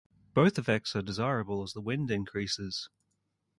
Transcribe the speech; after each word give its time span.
Both 0.33 0.57
effects 0.57 0.95
are 0.95 1.03
desirable 1.03 1.61
as 1.61 1.73
the 1.73 1.79
wind 1.79 2.09
increases. 2.09 2.89